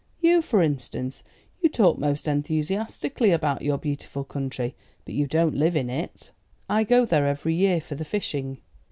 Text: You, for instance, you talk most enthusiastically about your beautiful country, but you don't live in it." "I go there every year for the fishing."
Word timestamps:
You, 0.19 0.41
for 0.41 0.63
instance, 0.63 1.23
you 1.61 1.69
talk 1.69 1.99
most 1.99 2.27
enthusiastically 2.27 3.29
about 3.29 3.61
your 3.61 3.77
beautiful 3.77 4.23
country, 4.23 4.73
but 5.05 5.13
you 5.13 5.27
don't 5.27 5.53
live 5.53 5.75
in 5.75 5.91
it." 5.91 6.31
"I 6.67 6.83
go 6.83 7.05
there 7.05 7.27
every 7.27 7.53
year 7.53 7.79
for 7.79 7.93
the 7.93 8.03
fishing." 8.03 8.57